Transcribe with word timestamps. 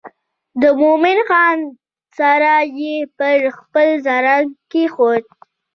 د 0.61 0.63
مومن 0.81 1.17
خان 1.29 1.57
سر 2.17 2.43
یې 2.79 2.95
پر 3.17 3.37
خپل 3.57 3.87
زنګانه 4.05 4.53
کېښود. 4.71 5.23